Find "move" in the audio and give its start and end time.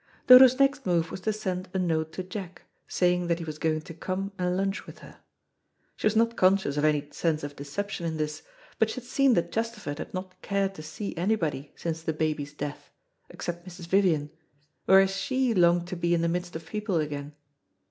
0.87-1.11